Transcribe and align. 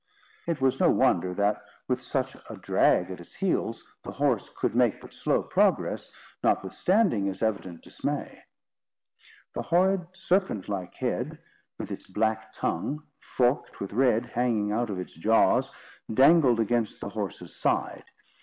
It 0.47 0.59
was 0.61 0.79
no 0.79 0.89
wonder 0.89 1.31
that, 1.35 1.61
with 1.87 2.01
such 2.01 2.35
a 2.49 2.57
drag 2.57 3.11
at 3.11 3.19
his 3.19 3.35
heels, 3.35 3.85
the 4.01 4.13
horse 4.13 4.49
could 4.55 4.73
make 4.75 4.99
but 4.99 5.13
slow 5.13 5.43
progress, 5.43 6.11
notwithstanding 6.43 7.25
his 7.27 7.43
evident 7.43 7.83
dismay. 7.83 8.41
The 9.53 9.61
horrid, 9.61 10.07
serpent 10.15 10.67
like 10.67 10.95
head, 10.95 11.37
with 11.77 11.91
its 11.91 12.09
black 12.09 12.51
tongue, 12.51 13.03
forked 13.19 13.79
with 13.79 13.93
red, 13.93 14.25
hanging 14.25 14.71
out 14.71 14.89
of 14.89 14.97
its 14.97 15.13
jaws, 15.13 15.71
dangled 16.11 16.59
against 16.59 16.99
the 16.99 17.09
horse's 17.09 17.55
side. 17.55 18.05